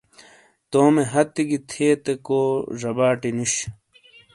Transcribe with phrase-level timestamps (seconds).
[0.71, 2.39] تومے ہتھی گی تھیئتے کو
[2.79, 3.53] زباٹی نُوش۔